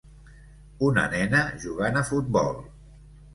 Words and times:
Una 0.87 1.03
nena 1.11 1.41
jugant 1.67 2.01
a 2.01 2.03
futbol. 2.09 2.51